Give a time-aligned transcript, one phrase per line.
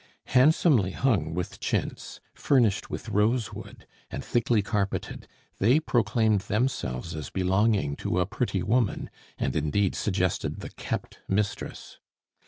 [0.33, 5.27] Handsomely hung with chintz, furnished with rosewood, and thickly carpeted,
[5.59, 11.99] they proclaimed themselves as belonging to a pretty woman and indeed suggested the kept mistress.